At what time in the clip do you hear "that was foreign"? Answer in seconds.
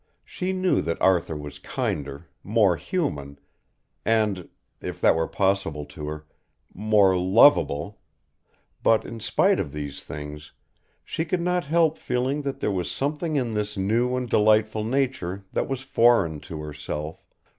15.51-16.39